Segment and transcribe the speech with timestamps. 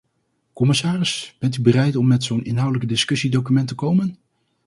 [0.59, 4.17] Commissaris, bent u bereid om met zo'n inhoudelijk discussiedocument te komen?